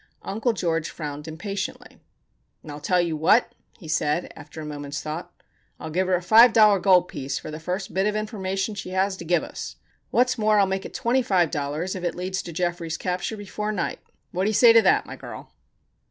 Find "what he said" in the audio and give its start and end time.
3.15-4.33